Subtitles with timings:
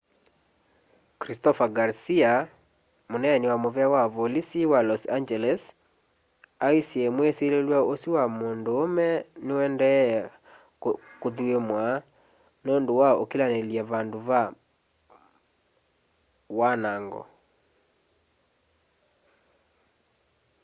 [1.21, 2.33] christopher garcia
[3.09, 5.61] muneeni wa muvea wa volisi wa los angeles
[6.67, 9.07] aisye mwisililw'a usu wa munduume
[9.45, 10.13] niuendee
[11.21, 11.85] kuthuimwa
[12.65, 14.41] nundu wa ukilanilya vandu va
[16.59, 17.21] wanango